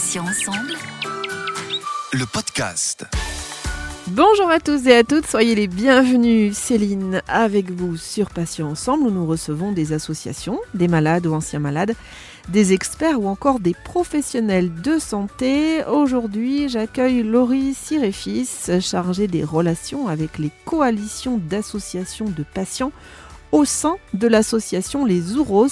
[0.00, 0.72] Patients ensemble.
[2.14, 3.04] Le podcast.
[4.06, 6.56] Bonjour à tous et à toutes, soyez les bienvenus.
[6.56, 11.58] Céline avec vous sur Patients Ensemble où nous recevons des associations, des malades ou anciens
[11.58, 11.94] malades,
[12.48, 15.84] des experts ou encore des professionnels de santé.
[15.84, 22.92] Aujourd'hui, j'accueille Laurie Siréfis, chargée des relations avec les coalitions d'associations de patients
[23.52, 25.66] au sein de l'association Les Ouros,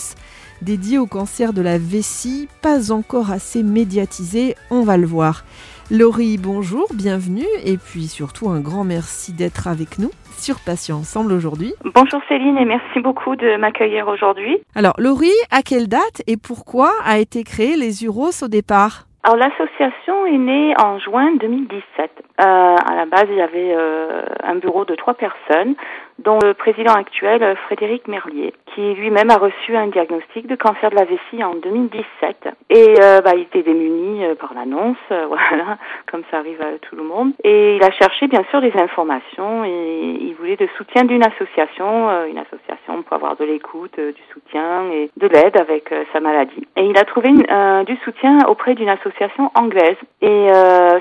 [0.63, 5.45] dédiée au cancer de la vessie, pas encore assez médiatisé, on va le voir.
[5.91, 11.33] Laurie, bonjour, bienvenue et puis surtout un grand merci d'être avec nous sur Patients Ensemble
[11.33, 11.73] aujourd'hui.
[11.95, 14.59] Bonjour Céline et merci beaucoup de m'accueillir aujourd'hui.
[14.75, 19.09] Alors Laurie, à quelle date et pourquoi a été créé les UROS au départ?
[19.25, 22.11] Alors l'association est née en juin 2017.
[22.41, 25.75] Euh, à la base, il y avait euh, un bureau de trois personnes,
[26.19, 30.97] dont le président actuel, Frédéric Merlier, qui lui-même a reçu un diagnostic de cancer de
[30.97, 32.49] la vessie en 2017.
[32.71, 35.79] Et euh, bah, il était démuni euh, par l'annonce, euh, voilà,
[36.11, 37.33] comme ça arrive à tout le monde.
[37.45, 42.27] Et il a cherché bien sûr des informations et il voulait de soutien d'une association,
[42.27, 46.67] une association pour avoir de l'écoute, du soutien et de l'aide avec sa maladie.
[46.77, 49.97] Et il a trouvé du soutien auprès d'une association anglaise.
[50.23, 50.47] Et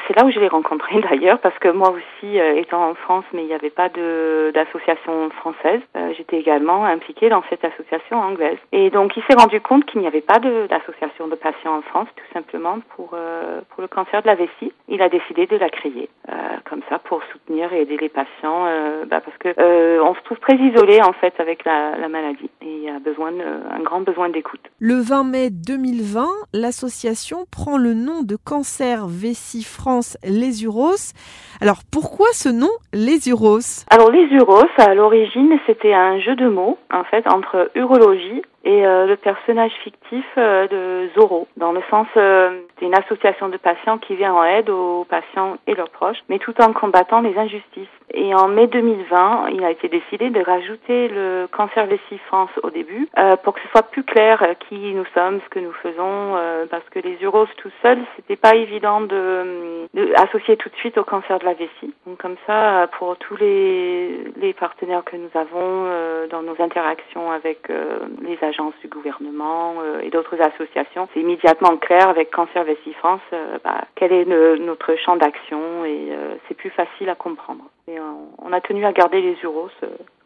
[0.08, 3.42] c'est là où je l'ai rencontré d'ailleurs, parce que moi aussi, étant en France, mais
[3.42, 5.82] il n'y avait pas d'association française,
[6.18, 8.58] j'étais également impliquée dans cette association anglaise.
[8.72, 12.08] Et donc il s'est rendu compte qu'il n'y avait pas d'association de, patients en France,
[12.16, 14.74] tout simplement pour euh, pour le cancer de la vessie.
[14.88, 16.34] Il a décidé de la créer euh,
[16.70, 20.40] comme ça pour soutenir et aider les patients, euh, bah, parce que on se trouve
[20.40, 23.82] très isolé en fait avec la, la maladie et il y a besoin de, un
[23.82, 24.62] grand besoin d'écoute.
[24.80, 31.14] Le 20 mai 2020, l'association prend le nom de Cancer Vessie France Les Uros.
[31.62, 36.48] Alors pourquoi ce nom Les Uros Alors Les Uros à l'origine c'était un jeu de
[36.48, 41.82] mots en fait entre urologie et euh, le personnage fictif euh, de Zorro, dans le
[41.90, 45.90] sens euh, c'est une association de patients qui vient en aide aux patients et leurs
[45.90, 47.88] proches, mais tout en combattant les injustices.
[48.14, 52.70] Et en mai 2020, il a été décidé de rajouter le cancer vessie France au
[52.70, 53.10] début
[53.44, 56.38] pour que ce soit plus clair qui nous sommes, ce que nous faisons,
[56.72, 60.98] parce que les uroses tout seuls, c'était pas évident de, de, associer tout de suite
[60.98, 61.94] au cancer de la vessie.
[62.06, 65.90] Donc comme ça, pour tous les, les partenaires que nous avons
[66.30, 71.08] dans nos interactions avec les agents du gouvernement euh, et d'autres associations.
[71.14, 76.10] C'est immédiatement clair avec Cancer Vessie France euh, bah, quel est notre champ d'action et
[76.12, 77.64] euh, c'est plus facile à comprendre.
[77.88, 77.98] Et
[78.40, 79.70] on a tenu à garder les euros,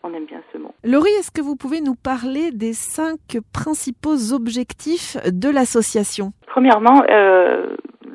[0.02, 0.74] on aime bien ce mot.
[0.84, 6.34] Laurie, est-ce que vous pouvez nous parler des cinq principaux objectifs de l'association?
[6.48, 7.03] Premièrement,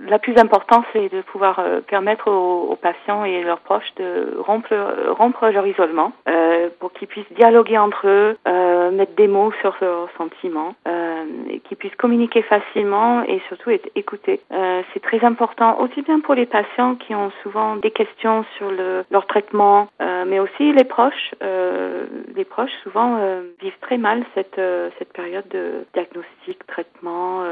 [0.09, 5.49] la plus importante, c'est de pouvoir euh, permettre aux, patients et leurs proches de rompre,
[5.49, 10.09] leur isolement euh, pour qu'ils puissent dialoguer entre eux, euh, mettre des mots sur leurs
[10.16, 10.75] sentiments,
[11.65, 14.41] qu'ils puissent communiquer facilement et surtout être écoutés.
[14.93, 19.05] c'est très important aussi bien pour les patients qui ont souvent des questions sur le,
[19.11, 19.89] leur traitement,
[20.27, 21.34] mais aussi les proches.
[21.41, 23.19] les proches souvent
[23.61, 27.43] vivent très mal cette période de diagnostic, traitement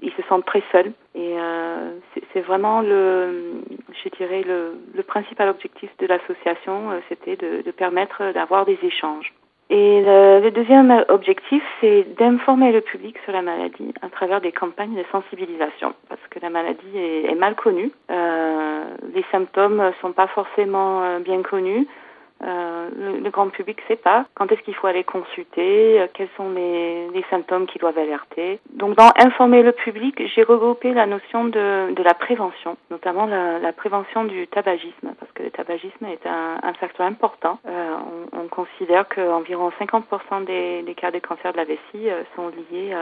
[0.00, 0.92] ils se sentent très seuls.
[1.14, 1.92] Et euh,
[2.32, 3.62] c'est vraiment le,
[4.04, 8.78] je dirais, le, le, principal objectif de l'association, euh, c'était de, de, permettre d'avoir des
[8.82, 9.32] échanges.
[9.70, 14.52] Et le, le deuxième objectif, c'est d'informer le public sur la maladie à travers des
[14.52, 17.90] campagnes de sensibilisation, parce que la maladie est, est mal connue.
[18.10, 18.84] Euh,
[19.14, 21.86] les symptômes sont pas forcément euh, bien connus.
[22.44, 26.06] Euh, le, le, grand public ne sait pas quand est-ce qu'il faut aller consulter, euh,
[26.14, 28.60] quels sont les, les, symptômes qui doivent alerter.
[28.74, 33.58] Donc dans informer le public, j'ai regroupé la notion de, de la prévention, notamment la,
[33.58, 37.58] la, prévention du tabagisme, parce que le tabagisme est un, un facteur important.
[37.66, 37.96] Euh,
[38.32, 42.48] on, on, considère qu'environ 50% des, des, cas de cancer de la vessie euh, sont
[42.48, 42.94] liés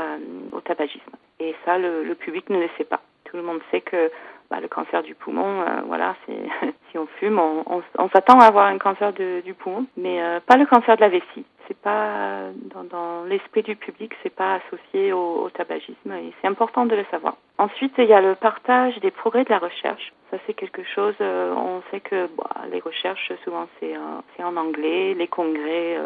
[0.52, 1.12] au tabagisme.
[1.40, 3.00] Et ça, le, le public ne le sait pas.
[3.24, 4.10] Tout le monde sait que
[4.50, 8.78] bah, le cancer du poumon, euh, voilà, c'est on fume, on, s'attend à avoir un
[8.78, 11.44] cancer du poumon, mais euh, pas le cancer de la vessie.
[11.68, 12.50] C'est pas
[12.90, 17.36] dans, l'esprit du public, c'est pas associé au, tabagisme et c'est important de le savoir.
[17.58, 20.12] Ensuite, il y a le partage des progrès de la recherche.
[20.30, 21.14] Ça, c'est quelque chose.
[21.20, 23.94] Euh, on sait que bah, les recherches, souvent, c'est
[24.36, 25.14] c'est en anglais.
[25.14, 25.98] Les congrès,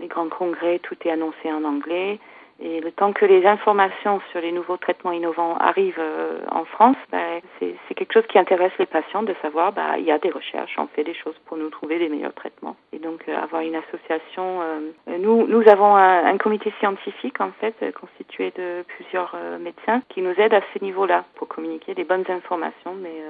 [0.00, 2.20] les grands congrès, tout est annoncé en anglais.
[2.60, 6.96] Et le temps que les informations sur les nouveaux traitements innovants arrivent euh, en France,
[7.12, 10.30] ben, c'est quelque chose qui intéresse les patients de savoir, bah, il y a des
[10.30, 12.76] recherches, on fait des choses pour nous trouver des meilleurs traitements.
[12.92, 17.52] Et donc euh, avoir une association, euh, nous, nous avons un, un, comité scientifique en
[17.60, 22.24] fait constitué de plusieurs médecins qui nous aident à ce niveau-là pour communiquer des bonnes
[22.28, 23.22] informations, mais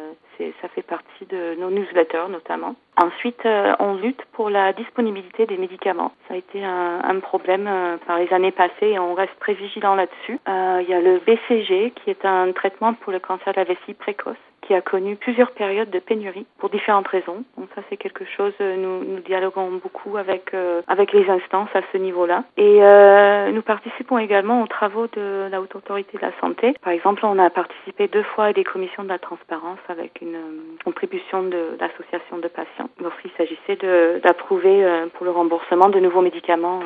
[0.60, 2.76] ça fait partie de nos newsletters notamment.
[3.00, 3.46] Ensuite,
[3.78, 6.12] on lutte pour la disponibilité des médicaments.
[6.26, 7.70] Ça a été un, un problème
[8.06, 10.40] par les années passées et on reste très vigilant là-dessus.
[10.46, 13.94] Il y a le BCG qui est un traitement pour le cancer de la vessie
[13.94, 14.36] précoce
[14.68, 17.42] qui a connu plusieurs périodes de pénurie pour différentes raisons.
[17.56, 21.70] Donc ça c'est quelque chose, euh, nous, nous dialoguons beaucoup avec euh, avec les instances
[21.74, 22.44] à ce niveau-là.
[22.58, 26.74] Et euh, nous participons également aux travaux de la Haute Autorité de la Santé.
[26.82, 30.36] Par exemple, on a participé deux fois à des commissions de la transparence avec une
[30.84, 33.78] contribution de l'association de patients lorsqu'il s'agissait
[34.22, 34.84] d'approuver
[35.14, 36.80] pour le remboursement de nouveaux médicaments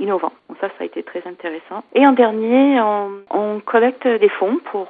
[0.00, 0.32] innovants.
[0.60, 1.84] Ça, ça a été très intéressant.
[1.94, 4.88] Et en dernier, on, on collecte des fonds pour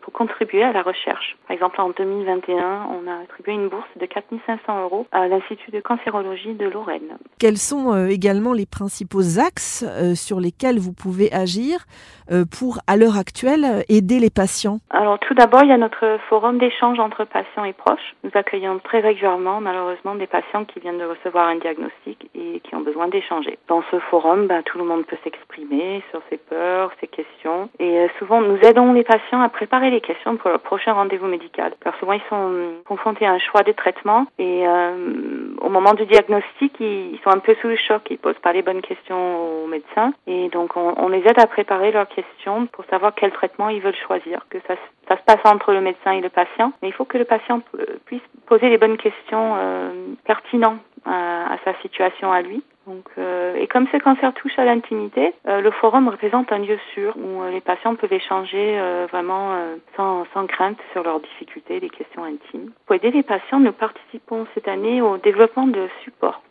[0.00, 1.36] pour contribuer à la recherche.
[1.46, 5.80] Par exemple, en 2021, on a attribué une bourse de 4500 euros à l'Institut de
[5.80, 7.18] cancérologie de Lorraine.
[7.38, 11.84] Quels sont euh, également les principaux axes euh, sur lesquels vous pouvez agir
[12.30, 14.78] euh, pour, à l'heure actuelle, aider les patients?
[14.90, 18.14] Alors, tout d'abord, il y a notre forum d'échange entre patients et proches.
[18.24, 22.74] Nous accueillons très régulièrement, malheureusement, des patients qui viennent de recevoir un diagnostic et qui
[22.74, 23.58] ont besoin d'échanger.
[23.68, 27.68] Dans ce forum, ben, tout le monde peut s'exprimer sur ses peurs, ses questions.
[27.78, 31.74] Et souvent, nous aidons les patients à préparer les questions pour leur prochain rendez-vous médical.
[31.80, 32.52] Car souvent, ils sont
[32.84, 37.38] confrontés à un choix de traitement et euh, au moment du diagnostic, ils, sont un
[37.38, 38.02] peu sous le choc.
[38.10, 41.92] Ils posent pas les bonnes questions aux médecins et donc on, les aide à préparer
[41.92, 44.46] leurs questions pour savoir quel traitement ils veulent choisir.
[44.50, 44.74] Que ça,
[45.08, 47.62] se passe entre le médecin et le patient, mais il faut que le patient
[48.06, 49.90] puisse poser les bonnes questions euh,
[50.24, 55.34] pertinentes à, sa situation à lui donc, euh, et comme ce cancer touche à l'intimité,
[55.48, 59.54] euh, le forum représente un lieu sûr où euh, les patients peuvent échanger euh, vraiment
[59.54, 62.70] euh, sans, sans, crainte sur leurs difficultés, des questions intimes.
[62.86, 66.42] Pour aider les patients, nous participons cette année au développement de supports,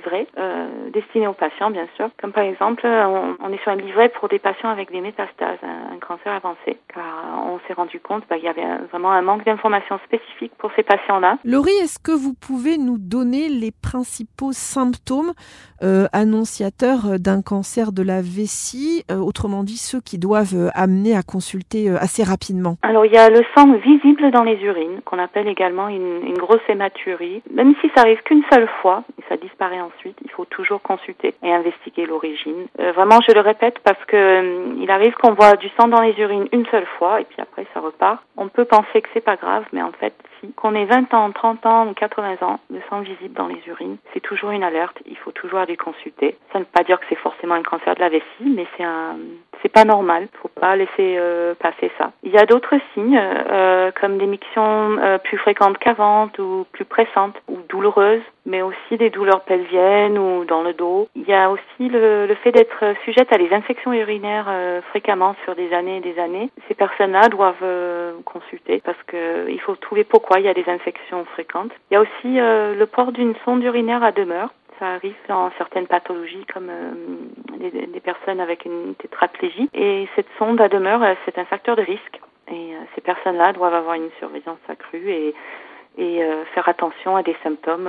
[0.00, 0.26] de livrets
[0.92, 2.10] destinés aux patients, bien sûr.
[2.20, 5.58] Comme par exemple, on, on, est sur un livret pour des patients avec des métastases,
[5.62, 7.04] un, un cancer avancé, car
[7.46, 10.82] on s'est rendu compte bah, qu'il y avait vraiment un manque d'informations spécifiques pour ces
[10.82, 11.38] patients-là.
[11.44, 15.32] Laurie, est-ce que vous pouvez nous donner les principaux symptômes
[15.82, 21.16] euh, annonciateurs d'un cancer de la vessie, euh, autrement dit ceux qui doivent euh, amener
[21.16, 22.76] à consulter euh, assez rapidement?
[22.82, 26.38] Alors il y a le sang visible dans les urines, qu'on appelle également une, une
[26.38, 27.42] grosse hématurie.
[27.52, 31.34] Même si ça arrive qu'une seule fois, et ça disparaît ensuite, il faut toujours consulter
[31.42, 32.66] et investiguer l'origine.
[32.78, 36.18] Euh, vraiment, je le répète parce que il arrive qu'on voit du sang dans les
[36.18, 38.22] urines une seule fois et puis après ça repart.
[38.36, 40.14] On peut penser que c'est pas grave, mais en fait,
[40.56, 43.96] qu'on ait 20 ans, 30 ans ou 80 ans, le sang visible dans les urines,
[44.12, 44.96] c'est toujours une alerte.
[45.06, 46.36] Il faut toujours aller consulter.
[46.52, 48.84] Ça ne veut pas dire que c'est forcément un cancer de la vessie, mais c'est
[48.84, 49.16] un,
[49.62, 50.28] c'est pas normal.
[50.42, 52.12] Faut pas laisser euh, passer ça.
[52.22, 56.84] Il y a d'autres signes euh, comme des mictions euh, plus fréquentes qu'avant ou plus
[56.84, 61.08] pressantes ou douloureuses, mais aussi des douleurs pelviennes ou dans le dos.
[61.14, 65.34] Il y a aussi le, le fait d'être sujette à des infections urinaires euh, fréquemment
[65.44, 66.50] sur des années et des années.
[66.68, 70.68] Ces personnes-là doivent euh, consulter parce que il faut trouver pourquoi il y a des
[70.68, 71.72] infections fréquentes.
[71.90, 74.50] Il y a aussi le port d'une sonde urinaire à demeure
[74.80, 76.92] ça arrive dans certaines pathologies comme euh,
[77.70, 79.68] des, personnes avec une tétraplégie.
[79.74, 82.20] Et cette sonde à demeure, c'est un facteur de risque.
[82.48, 85.34] Et euh, ces personnes-là doivent avoir une surveillance accrue et,
[85.98, 87.88] euh, faire attention à des symptômes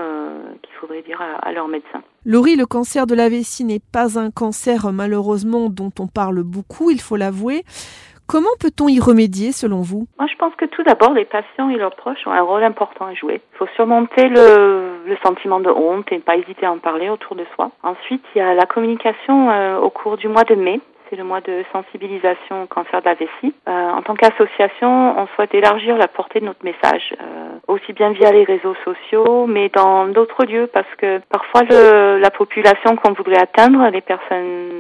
[0.62, 2.02] qu'il faudrait dire à, leur médecin.
[2.26, 6.92] Laurie, le cancer de la vessie n'est pas un cancer malheureusement dont on parle beaucoup,
[6.92, 7.64] il faut l'avouer.
[8.32, 10.08] Comment peut-on y remédier selon vous?
[10.18, 13.08] Moi, je pense que tout d'abord, les patients et leurs proches ont un rôle important
[13.08, 13.42] à jouer.
[13.54, 17.36] Il faut surmonter le, sentiment de honte et ne pas hésiter à en parler autour
[17.36, 17.72] de soi.
[17.84, 20.80] Ensuite, il y a la communication euh, au cours du mois de mai
[21.16, 23.54] le mois de sensibilisation au cancer de la vessie.
[23.68, 28.12] Euh, en tant qu'association, on souhaite élargir la portée de notre message, euh, aussi bien
[28.12, 33.14] via les réseaux sociaux, mais dans d'autres lieux, parce que parfois le, la population qu'on
[33.14, 34.72] voudrait atteindre, les personnes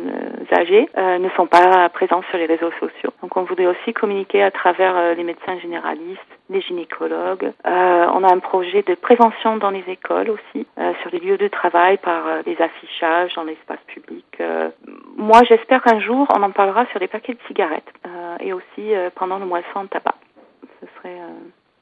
[0.53, 3.11] âgées, euh, ne sont pas présentes sur les réseaux sociaux.
[3.21, 7.51] Donc on voudrait aussi communiquer à travers euh, les médecins généralistes, les gynécologues.
[7.65, 10.65] Euh, on a un projet de prévention dans les écoles aussi,
[11.01, 14.25] sur les lieux de travail par des affichages dans l'espace public.
[15.21, 17.87] Moi, j'espère qu'un jour, on en parlera sur les paquets de cigarettes
[18.39, 20.15] et aussi pendant le mois sans tabac.
[20.81, 21.19] Ce serait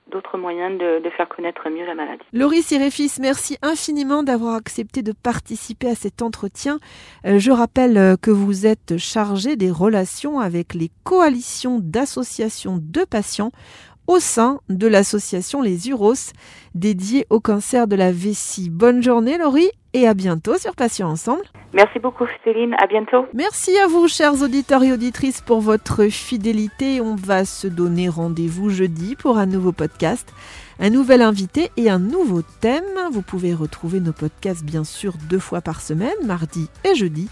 [0.10, 2.24] d'autres moyens de, de, faire connaître mieux la maladie.
[2.34, 6.80] Laurie Siréfis, merci infiniment d'avoir accepté de participer à cet entretien.
[7.26, 13.04] Euh, je rappelle euh, que vous êtes chargé des relations avec les coalitions d'associations de
[13.04, 13.52] patients
[14.10, 16.34] au sein de l'association Les Uros,
[16.74, 18.72] dédiée au cancer de la vessie.
[18.72, 21.44] Bonne journée Laurie et à bientôt sur Patients Ensemble.
[21.74, 23.28] Merci beaucoup Céline, à bientôt.
[23.36, 27.02] Merci à vous chers auditeurs et auditrices pour votre fidélité.
[27.02, 30.34] On va se donner rendez-vous jeudi pour un nouveau podcast,
[30.80, 32.84] un nouvel invité et un nouveau thème.
[33.12, 37.30] Vous pouvez retrouver nos podcasts bien sûr deux fois par semaine, mardi et jeudi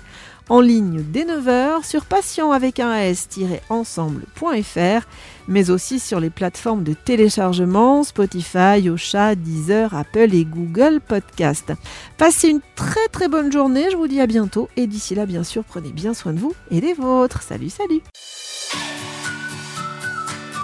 [0.49, 5.07] en ligne dès 9h sur patient avec un s-ensemble.fr,
[5.47, 11.73] mais aussi sur les plateformes de téléchargement Spotify, Ocha, Deezer, Apple et Google Podcast.
[12.17, 15.43] Passez une très très bonne journée, je vous dis à bientôt et d'ici là bien
[15.43, 17.41] sûr prenez bien soin de vous et des vôtres.
[17.41, 18.01] Salut salut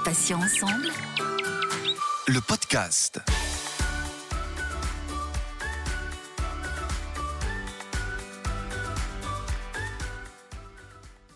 [0.06, 0.90] Patient ensemble.
[2.28, 3.20] Le podcast.